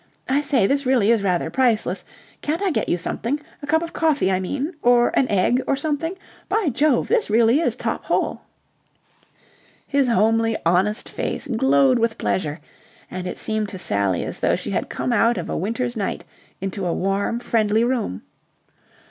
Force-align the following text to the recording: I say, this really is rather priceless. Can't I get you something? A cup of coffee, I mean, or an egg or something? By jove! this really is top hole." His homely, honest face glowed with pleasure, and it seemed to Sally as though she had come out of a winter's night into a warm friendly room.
I 0.27 0.41
say, 0.41 0.65
this 0.65 0.83
really 0.83 1.11
is 1.11 1.21
rather 1.21 1.51
priceless. 1.51 2.03
Can't 2.41 2.63
I 2.63 2.71
get 2.71 2.89
you 2.89 2.97
something? 2.97 3.39
A 3.61 3.67
cup 3.67 3.83
of 3.83 3.93
coffee, 3.93 4.31
I 4.31 4.39
mean, 4.39 4.73
or 4.81 5.09
an 5.13 5.29
egg 5.29 5.61
or 5.67 5.75
something? 5.75 6.15
By 6.49 6.69
jove! 6.69 7.07
this 7.07 7.29
really 7.29 7.59
is 7.59 7.75
top 7.75 8.05
hole." 8.05 8.41
His 9.85 10.07
homely, 10.07 10.57
honest 10.65 11.07
face 11.07 11.45
glowed 11.45 11.99
with 11.99 12.17
pleasure, 12.17 12.59
and 13.11 13.27
it 13.27 13.37
seemed 13.37 13.69
to 13.69 13.77
Sally 13.77 14.23
as 14.23 14.39
though 14.39 14.55
she 14.55 14.71
had 14.71 14.89
come 14.89 15.13
out 15.13 15.37
of 15.37 15.51
a 15.51 15.55
winter's 15.55 15.95
night 15.95 16.23
into 16.61 16.87
a 16.87 16.93
warm 16.95 17.39
friendly 17.39 17.83
room. 17.83 18.23